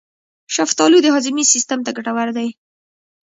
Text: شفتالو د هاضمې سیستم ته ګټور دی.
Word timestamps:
شفتالو 0.55 0.97
د 1.03 1.07
هاضمې 1.15 1.43
سیستم 1.53 1.79
ته 1.85 1.91
ګټور 1.97 2.29
دی. 2.37 2.47